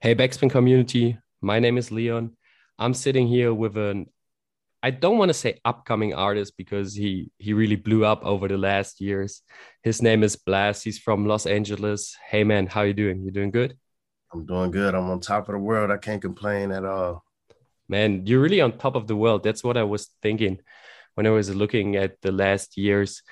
[0.00, 1.16] Hey, Backspin community.
[1.40, 2.36] My name is Leon.
[2.78, 4.06] I'm sitting here with an
[4.82, 8.58] I don't want to say upcoming artist because he he really blew up over the
[8.58, 9.40] last years.
[9.82, 10.82] His name is Blxst.
[10.82, 12.16] He's from Los Angeles.
[12.28, 13.22] Hey man, how you doing?
[13.22, 13.78] You doing good?
[14.32, 14.94] I'm doing good.
[14.94, 15.90] I'm on top of the world.
[15.90, 17.24] I can't complain at all.
[17.88, 19.42] Man, you're really on top of the world.
[19.42, 20.60] That's what I was thinking
[21.14, 23.22] when I was looking at the last years.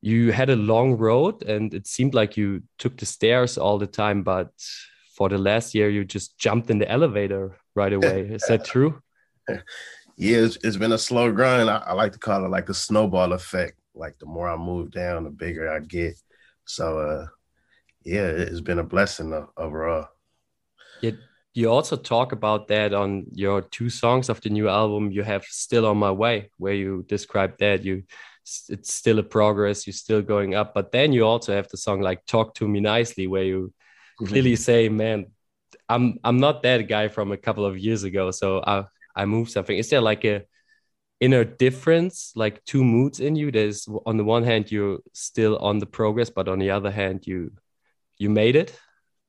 [0.00, 3.86] You had a long road and it seemed like you took the stairs all the
[3.86, 4.50] time, but
[5.16, 8.20] for the last year you just jumped in the elevator right away.
[8.22, 9.00] Is that true?
[9.48, 11.70] yeah, it's, it's been a slow grind.
[11.70, 13.78] I, I, like to call it like a snowball effect.
[13.94, 16.14] Like the more I move down, the bigger I get.
[16.66, 17.26] So, uh,
[18.04, 20.08] yeah, it's been a blessing overall.
[21.00, 21.12] Yeah,
[21.54, 25.10] you also talk about that on your two songs of the new album.
[25.10, 28.02] You have "Still on My Way," where you describe that you
[28.68, 30.72] it's still a progress, you're still going up.
[30.72, 33.72] But then you also have the song like "Talk to Me Nicely," where you.
[34.16, 35.26] Clearly say, "Man,
[35.88, 39.50] I'm I'm not that guy from a couple of years ago." So I I move
[39.50, 39.76] something.
[39.76, 40.44] Is there like a
[41.20, 43.50] inner difference, like two moods in you?
[43.50, 47.26] There's on the one hand you're still on the progress, but on the other hand
[47.26, 47.52] you
[48.18, 48.78] you made it.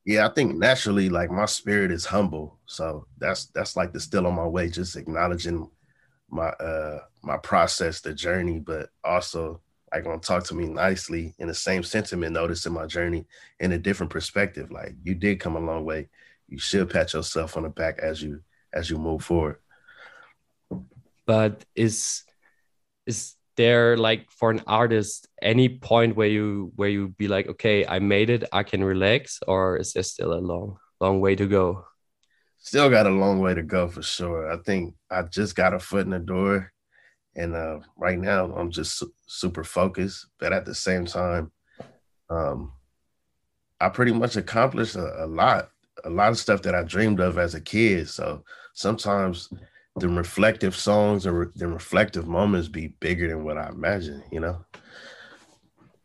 [0.06, 4.26] Yeah, I think naturally, like my spirit is humble, so that's that's like the still
[4.26, 5.70] on my way, just acknowledging
[6.30, 11.48] my uh my process, the journey, but also like gonna talk to me nicely in
[11.48, 13.26] the same sentiment, noticing my journey
[13.60, 14.72] in a different perspective.
[14.72, 16.10] Like you did come a long way.
[16.48, 18.42] You should pat yourself on the back as you
[18.74, 19.58] as you move forward
[21.28, 22.24] but is
[23.06, 27.86] is there like for an artist any point where you where you be like okay
[27.86, 31.46] i made it i can relax or is there still a long long way to
[31.46, 31.86] go
[32.58, 35.80] still got a long way to go for sure i think i just got a
[35.80, 36.72] foot in the door
[37.38, 41.52] and uh, right now i'm just su super focused but at the same time
[42.30, 42.74] um,
[43.80, 45.70] i pretty much accomplished a, a lot
[46.04, 49.50] a lot of stuff that i dreamed of as a kid so sometimes
[49.98, 54.64] the reflective songs or the reflective moments be bigger than what I imagine, you know?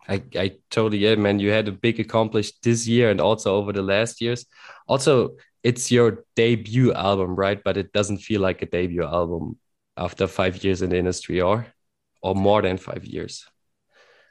[0.08, 1.38] I, I totally it, man.
[1.38, 4.46] You had a big accomplished this year and also over the last years.
[4.88, 7.62] Also, it's your debut album, right?
[7.62, 9.58] But it doesn't feel like a debut album
[9.96, 11.66] after five years in the industry or
[12.22, 13.46] or more than five years.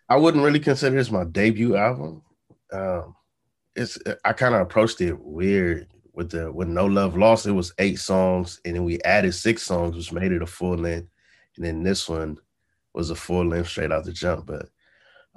[0.08, 2.24] I wouldn't really consider this my debut album.
[2.72, 3.16] Um,
[3.76, 7.74] it's I kind of approached it weird with the with No Love Lost, it was
[7.78, 11.10] eight songs, and then we added six songs, which made it a full length.
[11.56, 12.38] And then this one
[12.94, 14.46] was a full length straight out the jump.
[14.46, 14.68] But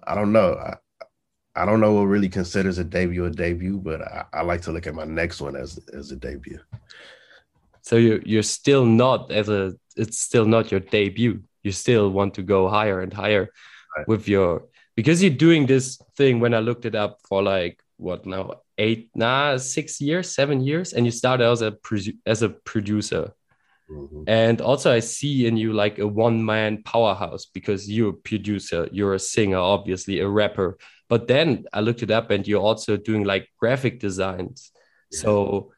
[0.06, 0.54] I don't know.
[0.54, 0.76] I,
[1.56, 4.72] I don't know what really considers a debut a debut, but I, I like to
[4.72, 6.58] look at my next one as as a debut.
[7.82, 11.42] So you you're still not as a it's still not your debut.
[11.62, 13.48] You still want to go higher and higher
[13.96, 14.08] right.
[14.08, 14.66] with your
[14.96, 19.10] because you're doing this thing when I looked it up for like what now eight
[19.14, 21.76] nah six years seven years and you started as a
[22.26, 23.32] as a producer
[23.88, 24.22] mm-hmm.
[24.26, 29.14] and also i see in you like a one-man powerhouse because you're a producer you're
[29.14, 30.76] a singer obviously a rapper
[31.08, 34.72] but then i looked it up and you're also doing like graphic designs
[35.12, 35.20] yeah.
[35.20, 35.72] so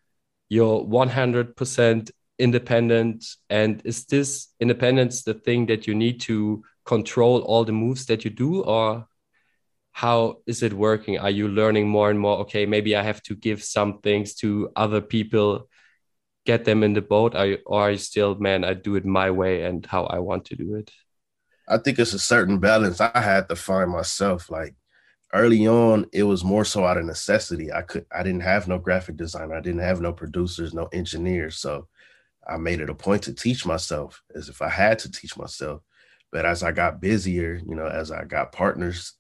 [0.49, 7.65] you're 100% independent and is this independence the thing that you need to control all
[7.65, 9.07] the moves that you do or
[9.93, 11.19] how is it working?
[11.19, 14.71] Are you learning more and more okay maybe i have to give some things to
[14.77, 15.69] other people
[16.45, 19.05] get them in the boat are you, or are you still man i do it
[19.05, 20.91] my way and how i want to do it?
[21.69, 24.75] I think it's a certain balance i had to find myself like
[25.33, 27.73] early on it was more so out of necessity.
[27.73, 31.57] I could i didn't have no graphic designer i didn't have no producers no engineers
[31.59, 31.89] so
[32.49, 35.83] i made it a point to teach myself as if i had to teach myself
[36.33, 39.15] but as i got busier you know as i got partners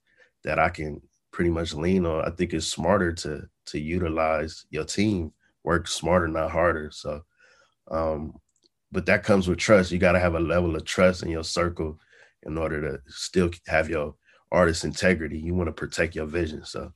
[0.46, 2.24] that I can pretty much lean on.
[2.24, 5.32] I think it's smarter to to utilize your team,
[5.64, 6.90] work smarter, not harder.
[6.92, 7.24] So,
[7.90, 8.38] um,
[8.92, 9.90] but that comes with trust.
[9.90, 11.98] You got to have a level of trust in your circle
[12.44, 14.14] in order to still have your
[14.52, 15.38] artist integrity.
[15.38, 16.64] You want to protect your vision.
[16.64, 16.92] So,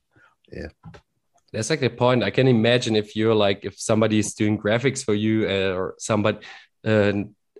[0.51, 0.69] yeah.
[1.51, 2.23] That's like the point.
[2.23, 5.95] I can imagine if you're like if somebody is doing graphics for you uh, or
[5.97, 6.39] somebody,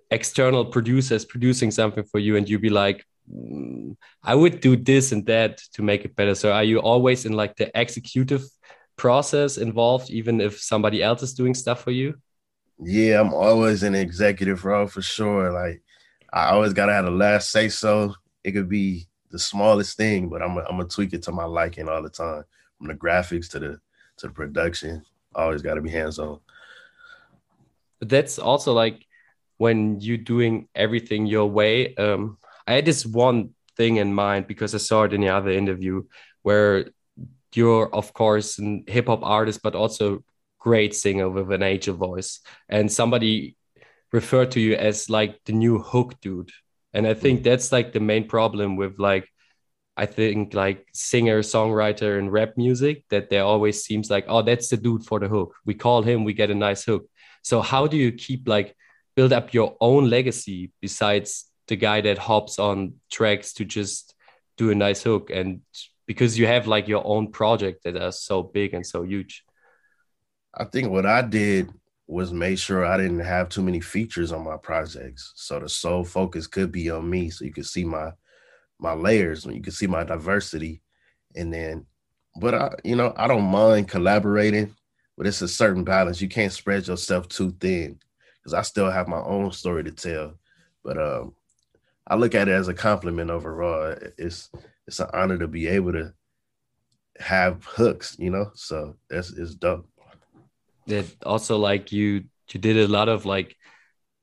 [0.10, 5.12] external producers producing something for you, and you be like, Mm, I would do this
[5.12, 6.36] and that to make it better.
[6.36, 8.44] So are you always in like the executive
[8.98, 12.16] process involved, even if somebody else is doing stuff for you?
[12.84, 15.52] Yeah, I'm always in the executive role for sure.
[15.52, 15.82] Like
[16.34, 18.16] I always gotta have the last say so.
[18.44, 21.88] It could be the smallest thing, but I'm I'm gonna tweak it to my liking
[21.88, 22.44] all the time.
[22.82, 23.80] From the graphics to the
[24.18, 25.06] to the production.
[25.36, 26.40] Always gotta be hands on.
[28.00, 29.06] But that's also like
[29.58, 31.94] when you're doing everything your way.
[31.94, 35.52] Um, I had this one thing in mind because I saw it in the other
[35.52, 36.06] interview
[36.42, 36.90] where
[37.54, 40.24] you're, of course, a hip hop artist, but also
[40.58, 43.56] great singer with an angel voice, and somebody
[44.12, 46.50] referred to you as like the new hook dude.
[46.96, 49.31] And I think that's like the main problem with like
[50.02, 54.70] I think like singer, songwriter, and rap music that there always seems like, oh, that's
[54.70, 55.54] the dude for the hook.
[55.64, 57.06] We call him, we get a nice hook.
[57.44, 58.76] So how do you keep like
[59.16, 64.16] build up your own legacy besides the guy that hops on tracks to just
[64.58, 65.62] do a nice hook and
[66.08, 69.44] because you have like your own project that are so big and so huge?
[70.56, 71.70] I think what I did
[72.08, 75.34] was make sure I didn't have too many features on my projects.
[75.36, 77.30] So the sole focus could be on me.
[77.30, 78.14] So you could see my
[78.82, 80.82] my layers, when you can see my diversity.
[81.36, 81.86] And then,
[82.36, 84.76] but I, you know, I don't mind collaborating,
[85.18, 86.22] but it's a certain balance.
[86.22, 88.00] You can't spread yourself too thin
[88.36, 90.34] because I still have my own story to tell.
[90.84, 91.36] But um,
[92.08, 93.96] I look at it as a compliment overall.
[94.18, 94.50] It's
[94.88, 96.14] it's an honor to be able to
[97.20, 98.52] have hooks, you know.
[98.56, 99.88] So that's it's dope.
[100.88, 103.56] That also like you you did a lot of like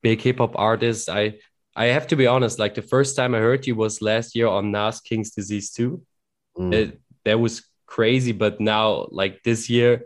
[0.03, 1.09] big hip hop artists.
[1.09, 1.39] I
[1.79, 4.49] I have to be honest, like the first time I heard you was last year
[4.49, 6.03] on Nas King's Disease 2.
[6.59, 6.75] Mm.
[6.75, 10.03] It, that was crazy, but now like this year,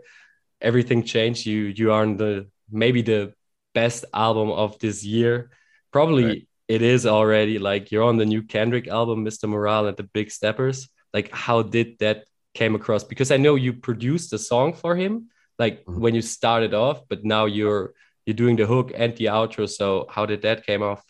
[0.61, 1.47] everything changed.
[1.47, 3.33] You you are on the maybe the
[3.73, 5.49] best album of this year.
[5.91, 6.47] Probably right.
[6.67, 9.49] it is already like you're on the new Kendrick album, Mr.
[9.49, 10.89] Morale and the Big Steppers.
[11.11, 13.03] Like how did that came across?
[13.03, 15.97] Because I know you produced a song for him, like mm.
[15.97, 17.95] when you started off, but now you're
[18.27, 19.67] you're doing the hook and the outro.
[19.67, 21.03] So how did that came off?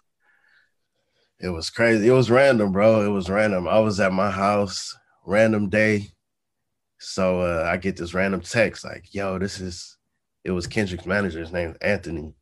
[1.43, 2.07] It was crazy.
[2.07, 3.01] It was random, bro.
[3.01, 3.67] It was random.
[3.67, 4.95] I was at my house,
[5.25, 6.07] random day.
[6.99, 9.97] So uh, I get this random text like, yo, this is,
[10.45, 11.41] it was Kendrick's manager.
[11.41, 12.33] His name is Anthony.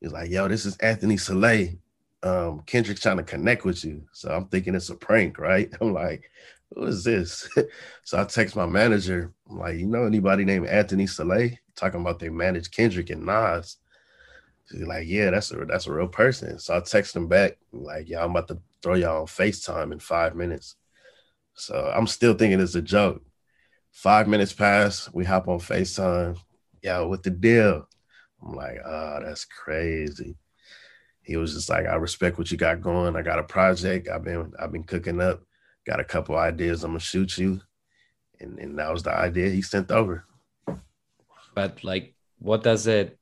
[0.00, 1.78] He's like, yo, this is Anthony Saleh.
[2.24, 4.02] Um, Kendrick's trying to connect with you.
[4.12, 5.72] So I'm thinking it's a prank, right?
[5.80, 6.28] I'm like,
[6.74, 7.48] who is this?
[8.02, 9.32] so I text my manager.
[9.48, 11.60] I'm like, you know anybody named Anthony Saleh?
[11.76, 13.76] Talking about they manage Kendrick and Nas.
[14.70, 16.58] She's like, yeah, that's a that's a real person.
[16.58, 20.00] So I text him back, like, yeah, I'm about to throw y'all on FaceTime in
[20.00, 20.76] five minutes.
[21.54, 23.22] So I'm still thinking it's a joke.
[23.92, 26.38] Five minutes pass, we hop on FaceTime.
[26.82, 27.88] Yo, what the deal?
[28.42, 30.36] I'm like, oh, that's crazy.
[31.22, 33.16] He was just like, I respect what you got going.
[33.16, 34.08] I got a project.
[34.08, 35.42] I've been I've been cooking up,
[35.86, 36.82] got a couple ideas.
[36.82, 37.60] I'm gonna shoot you.
[38.40, 40.24] And, and that was the idea he sent over.
[41.54, 43.18] But like, what does it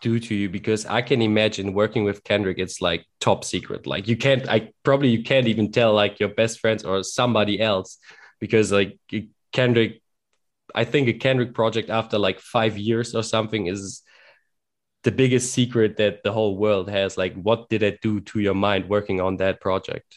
[0.00, 3.86] do to you because I can imagine working with Kendrick, it's like top secret.
[3.86, 7.60] Like you can't, I probably you can't even tell like your best friends or somebody
[7.60, 7.98] else
[8.40, 8.98] because like
[9.52, 10.02] Kendrick,
[10.74, 14.02] I think a Kendrick project after like five years or something is
[15.02, 17.16] the biggest secret that the whole world has.
[17.16, 20.14] Like, what did it do to your mind working on that project?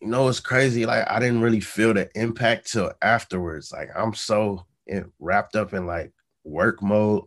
[0.00, 0.86] You know, it's crazy.
[0.86, 3.72] Like, I didn't really feel the impact till afterwards.
[3.72, 4.66] Like, I'm so
[5.18, 6.12] wrapped up in like
[6.44, 7.24] work mode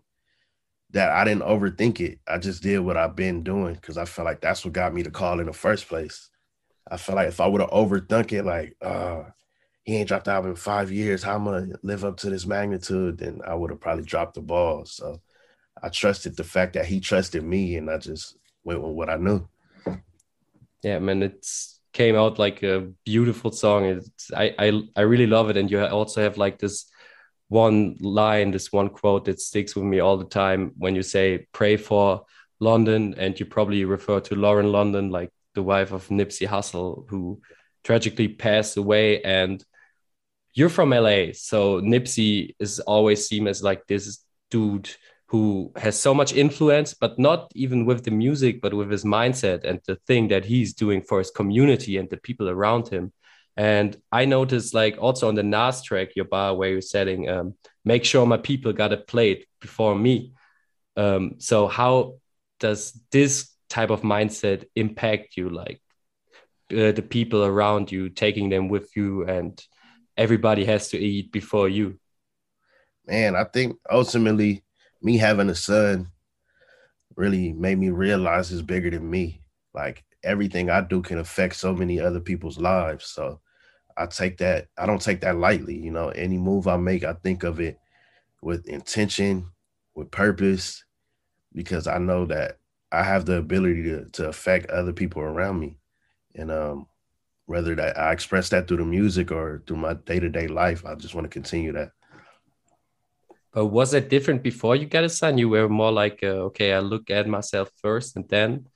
[0.91, 2.19] that I didn't overthink it.
[2.27, 5.01] I just did what I've been doing because I felt like that's what got me
[5.01, 6.29] the call in the first place.
[6.89, 9.23] I felt like if I would have overthunk it, like, uh,
[9.83, 12.45] he ain't dropped out in five years, how am I gonna live up to this
[12.45, 13.17] magnitude?
[13.17, 14.85] Then I would have probably dropped the ball.
[14.85, 15.21] So
[15.81, 19.17] I trusted the fact that he trusted me and I just went with what I
[19.17, 19.47] knew.
[20.83, 23.85] Yeah, man, it's came out like a beautiful song.
[23.85, 25.57] It's I I, I really love it.
[25.57, 26.90] And you also have like this
[27.51, 31.47] one line, this one quote that sticks with me all the time when you say
[31.51, 32.25] pray for
[32.61, 37.41] London, and you probably refer to Lauren London, like the wife of Nipsey Hussle, who
[37.83, 39.21] tragically passed away.
[39.23, 39.61] And
[40.53, 44.89] you're from LA, so Nipsey is always seen as like this dude
[45.25, 49.65] who has so much influence, but not even with the music, but with his mindset
[49.65, 53.11] and the thing that he's doing for his community and the people around him.
[53.57, 57.55] And I noticed, like, also on the Nas track, your bar where you're setting, um,
[57.83, 60.33] make sure my people got a plate before me.
[60.95, 62.15] Um, so, how
[62.59, 65.49] does this type of mindset impact you?
[65.49, 65.81] Like,
[66.71, 69.61] uh, the people around you, taking them with you, and
[70.17, 71.99] everybody has to eat before you?
[73.05, 74.63] Man, I think ultimately,
[75.01, 76.07] me having a son
[77.15, 79.41] really made me realize it's bigger than me.
[79.73, 83.05] Like, everything I do can affect so many other people's lives.
[83.05, 83.39] So
[83.97, 85.77] I take that, I don't take that lightly.
[85.77, 87.79] You know, any move I make, I think of it
[88.41, 89.49] with intention,
[89.95, 90.83] with purpose,
[91.53, 92.57] because I know that
[92.91, 95.77] I have the ability to, to affect other people around me.
[96.35, 96.87] And um,
[97.45, 100.85] whether that I express that through the music or through my day to day life,
[100.85, 101.91] I just want to continue that.
[103.53, 105.37] But was it different before you got a son?
[105.37, 108.67] You were more like, uh, okay, I look at myself first and then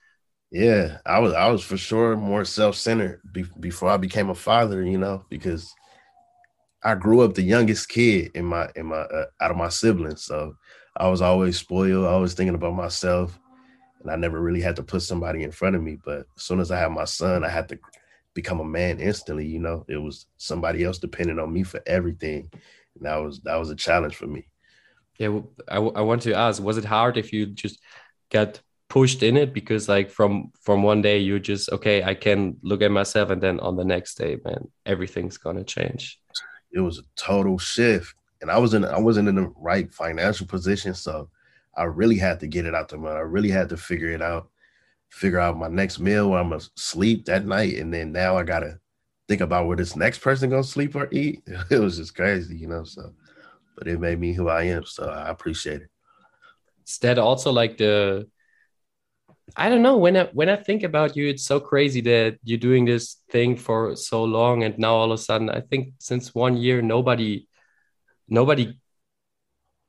[0.52, 4.84] yeah, I was I was for sure more self-centered be- before I became a father,
[4.84, 5.74] you know, because
[6.84, 10.24] I grew up the youngest kid in my in my uh, out of my siblings.
[10.24, 10.56] So
[10.96, 13.38] I was always spoiled, always thinking about myself.
[14.02, 15.98] And I never really had to put somebody in front of me.
[16.04, 17.80] But as soon as I had my son, I had to
[18.36, 19.48] become a man instantly.
[19.48, 22.50] You know, it was somebody else depending on me for everything.
[22.96, 24.48] And that was that was a challenge for me.
[25.18, 27.80] Yeah, I, I want to ask, was it hard if you just
[28.30, 32.56] get pushed in it because like from from one day you just okay i can
[32.62, 36.20] look at myself and then on the next day man everything's gonna change.
[36.72, 38.16] It was a total shift.
[38.42, 41.30] And i was in i wasn't in the right financial position so
[41.76, 43.18] i really had to get it out the mud.
[43.18, 44.50] I really had to figure it out
[45.10, 47.78] figure out my next meal where i'm gonna sleep that night.
[47.78, 48.80] And then now i gotta
[49.28, 51.42] think about where this next person gonna sleep or eat.
[51.72, 53.14] It was just crazy you know so
[53.76, 55.90] but it made me who i am so i appreciate it.
[56.88, 58.28] Is that also like the
[59.56, 62.58] I don't know when I when I think about you, it's so crazy that you're
[62.58, 66.34] doing this thing for so long, and now all of a sudden, I think since
[66.34, 67.48] one year, nobody,
[68.28, 68.78] nobody,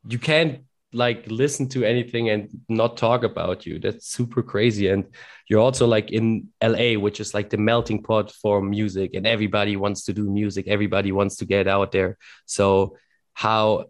[0.07, 0.61] you can't
[0.93, 3.79] like listen to anything and not talk about you.
[3.79, 5.07] That's super crazy, and
[5.49, 9.77] you're also like in LA, which is like the melting pot for music, and everybody
[9.77, 12.19] wants to do music, everybody wants to get out there.
[12.45, 12.97] So
[13.33, 13.87] how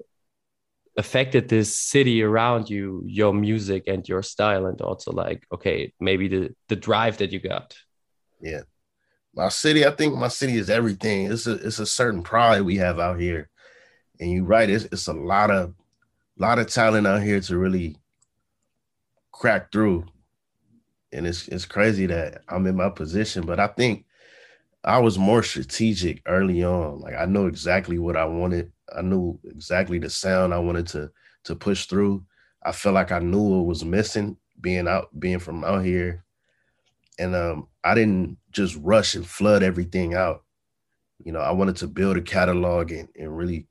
[0.97, 6.29] affected this city around you your music and your style and also like okay maybe
[6.29, 7.77] the the drive that you got.
[8.41, 8.63] Yeah.
[9.35, 11.31] My city i think my city is everything.
[11.31, 13.51] It's a it's a certain pride we have out here.
[14.19, 15.75] And you're right it's, it's a lot of
[16.39, 17.97] lot of talent out here to really
[19.33, 20.07] crack through.
[21.13, 24.07] And it's it's crazy that i'm in my position but i think
[24.83, 27.01] i was more strategic early on.
[27.01, 31.11] Like i know exactly what i wanted I knew exactly the sound I wanted to
[31.45, 32.25] to push through.
[32.65, 36.25] I felt like I knew what was missing being out, being from out here.
[37.19, 40.43] And um, I didn't just rush and flood everything out.
[41.25, 43.69] You know, I wanted to build a catalog and, and really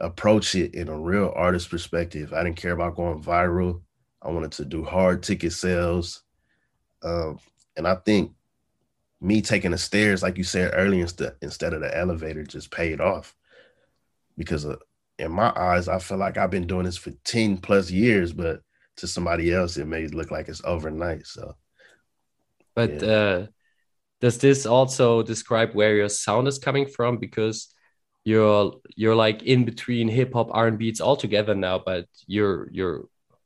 [0.00, 2.32] approach it in a real artist perspective.
[2.32, 3.82] I didn't care about going viral.
[4.22, 6.22] I wanted to do hard ticket sales.
[7.02, 7.38] Um,
[7.76, 8.32] and I think
[9.20, 13.00] me taking the stairs, like you said earlier, instead instead of the elevator, just paid
[13.00, 13.36] off
[14.36, 14.76] because uh,
[15.18, 18.60] in my eyes, I feel like I've been doing this for 10 plus years, but
[18.96, 21.26] to somebody else, it may look like it's overnight.
[21.26, 21.56] So,
[22.74, 23.08] but yeah.
[23.08, 23.46] uh,
[24.20, 27.18] does this also describe where your sound is coming from?
[27.18, 27.72] Because
[28.24, 31.80] you're you're like in between hip hop, R and B, it's all together now.
[31.84, 33.04] But you're you're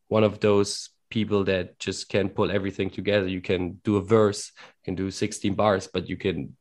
[0.09, 3.26] one of those people that just can pull everything together.
[3.26, 6.57] You can do a verse, you can do 16 bars, but you can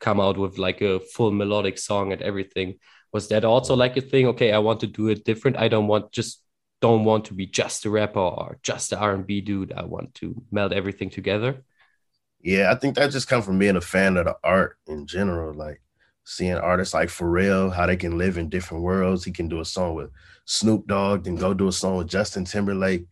[0.00, 2.78] come out with like a full melodic song and everything
[3.16, 5.88] was that also like a thing okay i want to do it different i don't
[5.92, 6.42] want just
[6.82, 10.26] don't want to be just a rapper or just an r&b dude i want to
[10.50, 11.64] meld everything together
[12.42, 15.54] yeah i think that just comes from being a fan of the art in general
[15.54, 15.80] like
[16.26, 19.24] seeing artists like Pharrell, how they can live in different worlds.
[19.24, 20.10] He can do a song with
[20.44, 23.06] Snoop Dogg, then go do a song with Justin Timberlake.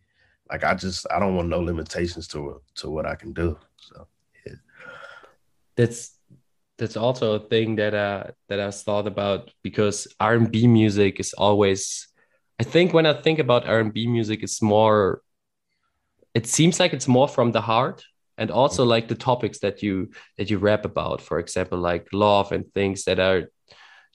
[0.51, 3.57] Like I just I don't want no limitations to to what I can do.
[3.77, 4.07] So
[4.45, 4.55] yeah.
[5.77, 6.14] That's
[6.77, 12.07] that's also a thing that uh that I thought about because R&B music is always
[12.59, 15.21] I think when I think about R&B music it's more
[16.33, 18.03] it seems like it's more from the heart
[18.37, 21.21] and also like the topics that you that you rap about.
[21.21, 23.49] For example like love and things that are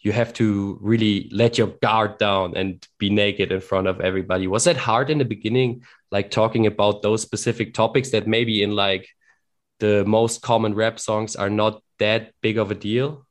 [0.02, 4.46] you have to really let your guard down and be naked in front of everybody.
[4.46, 8.72] Was that hard in the beginning like talking about those specific topics that maybe in
[8.72, 9.08] like
[9.80, 13.26] the most common rap songs are not that big of a deal?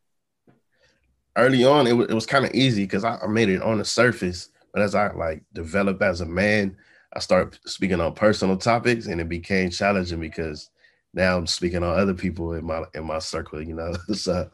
[1.35, 3.85] Early on, it, it was kind of easy because I, I made it on the
[3.85, 4.49] surface.
[4.73, 6.75] But as I like developed as a man,
[7.13, 10.69] I started speaking on personal topics, and it became challenging because
[11.13, 13.61] now I'm speaking on other people in my in my circle.
[13.61, 14.49] You know, so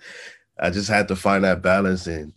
[0.59, 2.07] I just had to find that balance.
[2.07, 2.33] And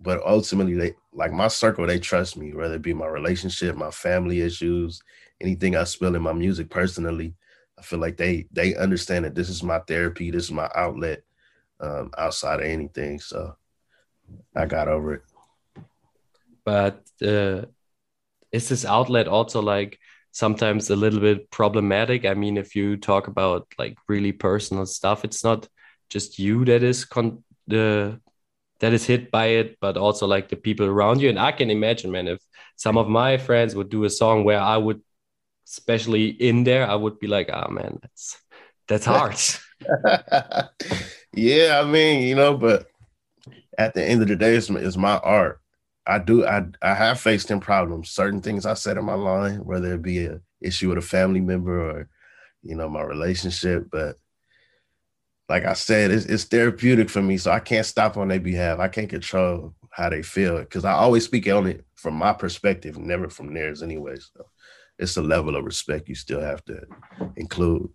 [0.00, 3.90] but ultimately, they like my circle, they trust me, whether it be my relationship, my
[3.90, 5.02] family issues,
[5.40, 7.34] anything I spill in my music personally.
[7.78, 11.22] I feel like they they understand that this is my therapy, this is my outlet
[11.80, 13.20] um, outside of anything.
[13.20, 13.56] So
[14.54, 15.22] I got over it.
[16.64, 17.66] But uh,
[18.52, 19.98] is this outlet also like
[20.32, 22.26] sometimes a little bit problematic?
[22.26, 25.68] I mean, if you talk about like really personal stuff, it's not
[26.10, 28.20] just you that is con the
[28.80, 31.28] that is hit by it, but also like the people around you.
[31.28, 32.40] And I can imagine, man, if
[32.76, 35.02] some of my friends would do a song where I would
[35.68, 38.36] especially in there, I would be like, oh man, that's
[38.88, 39.38] that's hard.
[41.34, 42.86] yeah, I mean, you know, but
[43.76, 45.60] at the end of the day, it's, it's my art.
[46.06, 48.10] I do I I have faced in problems.
[48.10, 51.40] Certain things I said in my line, whether it be a issue with a family
[51.40, 52.08] member or
[52.62, 54.16] you know my relationship, but
[55.48, 58.80] like I said, it's, it's therapeutic for me, so I can't stop on their behalf.
[58.80, 62.98] I can't control how they feel because I always speak on it from my perspective,
[62.98, 64.16] never from theirs anyway.
[64.16, 64.46] So
[64.98, 66.86] it's a level of respect you still have to
[67.36, 67.88] include.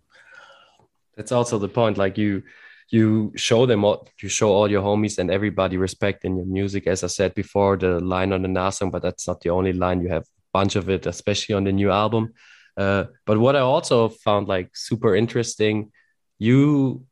[1.16, 1.98] That's also the point.
[1.98, 2.42] Like you,
[2.90, 6.86] you show them all, you show all your homies and everybody respect in your music.
[6.86, 9.72] As I said before, the line on the Nas song, but that's not the only
[9.72, 10.00] line.
[10.00, 12.34] You have a bunch of it, especially on the new album.
[12.76, 15.92] Uh, but what I also found like super interesting,
[16.38, 17.06] you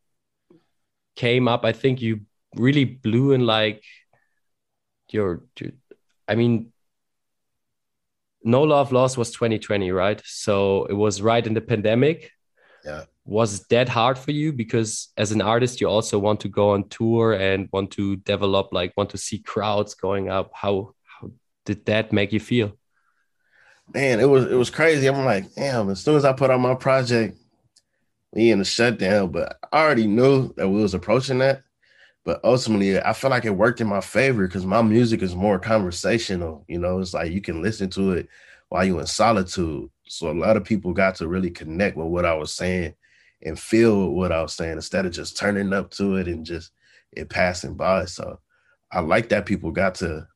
[1.15, 1.65] came up.
[1.65, 2.23] I think you
[2.57, 3.85] really blew in like
[5.11, 5.71] your, your
[6.27, 6.72] I mean,
[8.45, 10.21] No Love Lost was 2020, right?
[10.25, 12.31] So it was right in the pandemic.
[12.85, 13.05] Yeah.
[13.25, 14.53] Was that hard for you?
[14.53, 18.73] Because as an artist, you also want to go on tour and want to develop,
[18.73, 20.51] like, want to see crowds going up.
[20.55, 21.31] How how
[21.65, 22.73] did that make you feel?
[23.95, 25.07] Man, it was it was crazy.
[25.07, 25.91] I'm like, damn.
[25.91, 27.39] As soon as I put on my project,
[28.33, 31.63] we in the shutdown, but I already knew that we was approaching that.
[32.25, 35.59] But ultimately, I feel like it worked in my favor because my music is more
[35.59, 36.65] conversational.
[36.69, 38.29] You know, it's like you can listen to it
[38.69, 39.91] while you're in solitude.
[40.07, 42.95] So a lot of people got to really connect with what I was saying
[43.43, 46.71] and feel what I was saying instead of just turning up to it and just
[47.13, 48.05] it passing by.
[48.05, 48.39] So
[48.93, 50.27] I like that people got to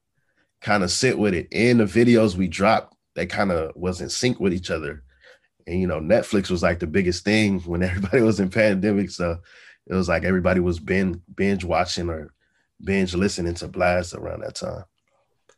[0.61, 1.49] kind of sit with it.
[1.53, 5.05] In the videos we dropped, they kind of was in sync with each other.
[5.67, 9.11] And you know, Netflix was like the biggest thing when everybody was in pandemic.
[9.11, 9.39] So
[9.87, 12.33] it was like everybody was binge binge watching or
[12.83, 14.85] binge listening to Blxst around that time.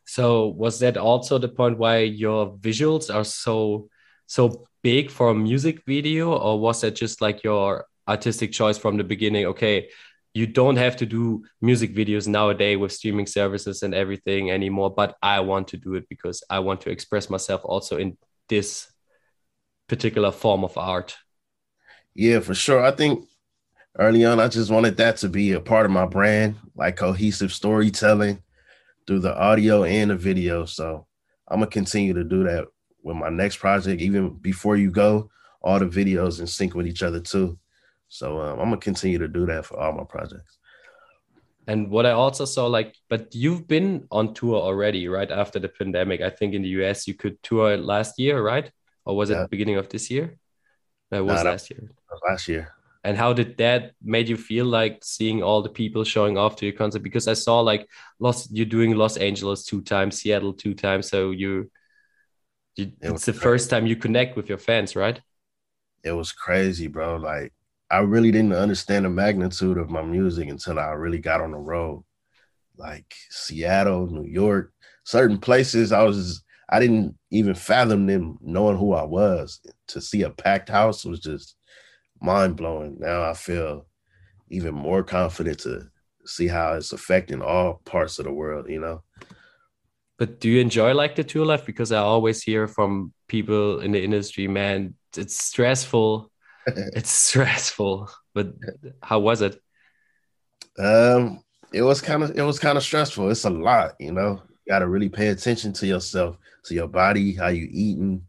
[0.05, 3.89] So was that also the point why your visuals are so
[4.27, 8.97] so big for a music video, or was that just like your artistic choice from
[8.97, 9.45] the beginning?
[9.47, 9.89] Okay,
[10.33, 15.15] you don't have to do music videos nowadays with streaming services and everything anymore, but
[15.21, 18.17] I want to do it because I want to express myself also in
[18.47, 18.91] this
[19.87, 21.17] particular form of art.
[22.13, 22.83] Yeah, for sure.
[22.83, 23.27] I think
[23.97, 27.51] early on, I just wanted that to be a part of my brand, like cohesive
[27.51, 28.41] storytelling
[29.07, 30.65] through the audio and the video.
[30.65, 31.07] So
[31.47, 32.67] I'm gonna continue to do that
[33.01, 34.01] with my next project.
[34.01, 35.29] Even before you go,
[35.61, 37.57] all the videos in sync with each other too.
[38.07, 40.57] So um, I'm gonna continue to do that for all my projects.
[41.67, 45.29] And what I also saw, like, but you've been on tour already, right?
[45.29, 48.71] After the pandemic, I think in the US you could tour last year, right?
[49.05, 49.43] Or was it yeah.
[49.43, 50.37] the beginning of this year?
[51.11, 51.91] No, it was last year.
[52.27, 56.37] Last year and how did that made you feel like seeing all the people showing
[56.37, 57.01] off to your concert?
[57.03, 57.87] Because i saw like
[58.19, 61.69] los you're doing los angeles two times seattle two times so you,
[62.75, 63.43] you it it's the crazy.
[63.43, 65.21] first time you connect with your fans right?
[66.03, 67.17] It was crazy bro.
[67.17, 67.53] Like
[67.91, 71.57] i really didn't understand the magnitude of my music until i really got on the
[71.57, 72.03] road.
[72.77, 78.93] Like seattle new york certain places i was i didn't even fathom them knowing who
[78.93, 79.61] i was.
[79.89, 81.55] To see a packed house was just
[82.21, 82.97] mind blowing.
[82.99, 83.85] Now I feel
[84.49, 85.89] even more confident to
[86.25, 89.03] see how it's affecting all parts of the world, you know.
[90.17, 91.65] But do you enjoy like the tour life?
[91.65, 96.29] Because I always hear from people in the industry, man, it's stressful.
[96.67, 98.09] it's stressful.
[98.33, 98.53] But
[99.01, 99.61] how was it?
[100.77, 101.41] Um,
[101.73, 103.29] it was kind of it was kind of stressful.
[103.29, 104.41] It's a lot, you know.
[104.65, 108.23] You gotta really pay attention to yourself, to your body, how you eating.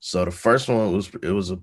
[0.00, 1.58] So the first one was it was a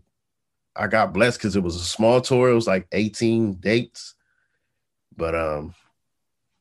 [0.78, 2.50] I got blessed because it was a small tour.
[2.50, 4.16] It was like 18 dates.
[5.16, 5.74] But um,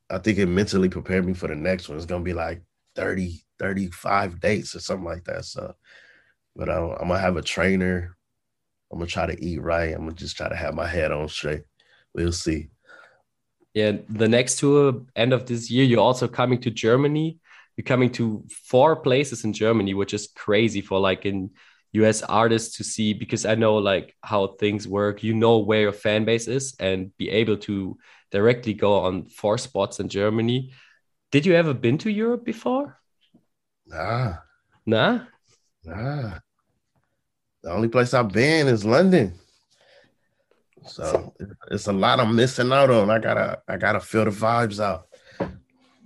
[0.08, 1.98] I think it mentally prepared me for the next one.
[1.98, 2.62] It's gonna be like
[2.94, 5.44] 30, 35 dates or something like that.
[5.44, 5.74] So,
[6.54, 8.16] but I'm, I'm gonna have a trainer.
[8.90, 9.92] I'm gonna try to eat right.
[9.92, 11.62] I'm gonna just try to have my head on straight.
[12.14, 12.68] We'll see.
[13.74, 17.38] Yeah, the next tour, end of this year, you're also coming to Germany.
[17.76, 21.50] You're coming to four places in Germany, which is crazy for like in
[22.02, 25.22] US artists to see because I know like how things work.
[25.22, 27.98] You know where your fan base is and be able to
[28.30, 30.72] directly go on four spots in Germany.
[31.30, 32.98] Did you ever been to Europe before?
[33.86, 34.36] Nah.
[34.84, 35.20] Nah?
[35.84, 36.38] Nah.
[37.62, 39.34] The only place I've been is London.
[40.86, 41.34] So
[41.70, 43.10] it's a lot I'm missing out on.
[43.10, 45.08] I gotta I gotta feel the vibes out.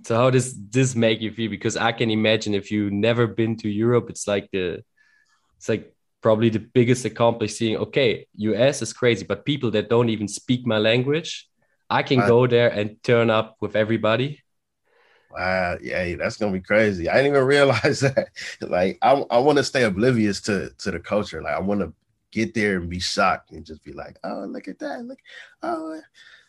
[0.03, 1.49] So how does this make you feel?
[1.49, 4.83] Because I can imagine if you never been to Europe, it's like the
[5.61, 10.09] it's like probably the biggest accomplishment seeing okay us is crazy but people that don't
[10.09, 11.47] even speak my language
[11.87, 14.41] i can go there and turn up with everybody.
[15.29, 15.77] Wow.
[15.81, 17.07] Yeah that's gonna be crazy.
[17.07, 18.29] I didn't even realize that.
[18.59, 21.41] Like i, I want to stay oblivious to to the culture.
[21.43, 21.93] Like i want to
[22.31, 25.05] get there and be shocked and just be like oh look at that.
[25.05, 25.19] Look
[25.61, 26.01] oh.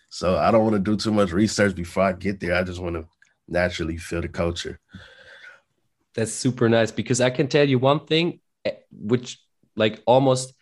[0.09, 2.55] So i don't want to do too much research before i get there.
[2.55, 3.05] I just want to
[3.47, 4.81] naturally feel the culture.
[6.15, 9.39] That's super nice because i can tell you one thing Eh, which
[9.77, 10.55] like almost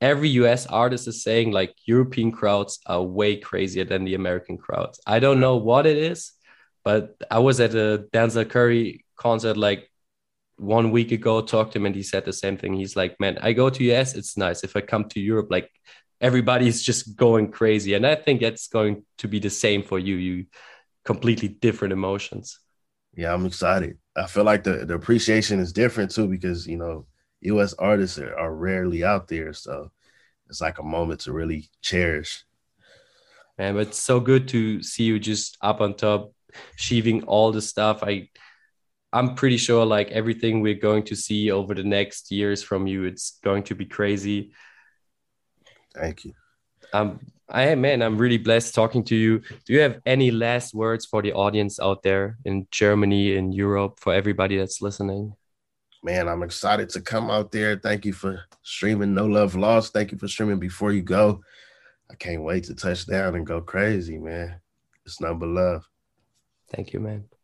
[0.00, 5.00] every US artist is saying like European crowds are way crazier than the American crowds.
[5.06, 6.32] I don't know what it is,
[6.84, 9.90] But I was at a Denzel Curry concert like
[10.56, 12.74] one week ago, talked to him, and he said the same thing.
[12.74, 14.64] He's like, "Man, I go to US, it's nice.
[14.64, 15.70] If I come to Europe, like
[16.20, 20.16] everybody's just going crazy." And I think it's going to be the same for you.
[20.16, 20.46] You
[21.04, 22.58] completely different emotions.
[23.16, 23.98] Yeah, I'm excited.
[24.16, 27.06] I feel like the, the appreciation is different too because you know
[27.42, 29.52] US artists are, are rarely out there.
[29.52, 29.90] So
[30.48, 32.44] it's like a moment to really cherish.
[33.58, 36.32] Man, but it's so good to see you just up on top,
[36.74, 38.02] achieving all the stuff.
[38.02, 38.28] I
[39.12, 43.04] I'm pretty sure like everything we're going to see over the next years from you,
[43.04, 44.52] it's going to be crazy.
[45.94, 46.32] Thank you.
[46.92, 49.40] Um, I am man, I'm really blessed talking to you.
[49.66, 53.98] Do you have any last words for the audience out there in Germany, in Europe,
[53.98, 55.34] for everybody that's listening?
[56.02, 57.76] Man, I'm excited to come out there.
[57.76, 59.92] Thank you for streaming No Love Lost.
[59.92, 61.42] Thank you for streaming Before You Go.
[62.10, 64.60] I can't wait to touch down and go crazy, man.
[65.04, 65.88] It's number love.
[66.70, 67.30] Thank you, man.